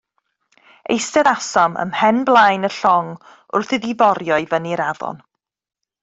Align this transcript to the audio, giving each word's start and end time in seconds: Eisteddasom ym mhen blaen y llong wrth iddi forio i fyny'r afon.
Eisteddasom 0.93 1.75
ym 1.83 1.91
mhen 1.91 2.21
blaen 2.29 2.65
y 2.71 2.73
llong 2.79 3.11
wrth 3.59 3.75
iddi 3.77 3.93
forio 4.03 4.39
i 4.47 4.53
fyny'r 4.55 4.83
afon. 4.91 5.21